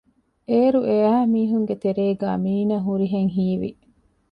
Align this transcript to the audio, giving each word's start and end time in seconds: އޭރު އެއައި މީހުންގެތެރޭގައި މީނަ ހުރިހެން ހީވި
އޭރު 0.49 0.79
އެއައި 0.87 1.27
މީހުންގެތެރޭގައި 1.33 2.39
މީނަ 2.43 2.77
ހުރިހެން 2.85 3.31
ހީވި 3.35 3.71